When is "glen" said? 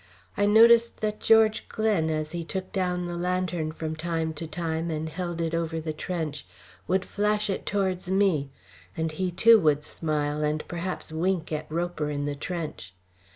1.69-2.09